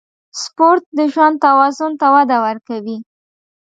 [0.43, 2.97] سپورت د ژوند توازن ته وده ورکوي.